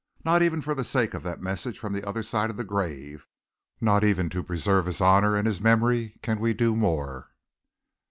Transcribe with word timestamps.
Not 0.25 0.41
even 0.41 0.61
for 0.61 0.73
the 0.73 0.83
sake 0.83 1.13
of 1.13 1.21
that 1.21 1.43
message 1.43 1.77
from 1.77 1.93
the 1.93 2.03
other 2.03 2.23
side 2.23 2.49
of 2.49 2.57
the 2.57 2.63
grave, 2.63 3.27
not 3.79 4.03
even 4.03 4.29
to 4.31 4.41
preserve 4.41 4.87
his 4.87 4.99
honour 4.99 5.35
and 5.35 5.45
his 5.45 5.61
memory, 5.61 6.17
can 6.23 6.39
we 6.39 6.55
do 6.55 6.75
more." 6.75 7.29